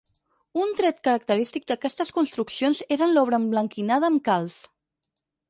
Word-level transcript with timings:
Un 0.61 0.71
tret 0.77 1.01
característic 1.07 1.67
d'aquestes 1.71 2.13
construccions 2.15 2.81
eren 2.97 3.15
l'obra 3.19 3.41
emblanquinada 3.43 4.11
amb 4.11 4.27
calç. 4.33 4.59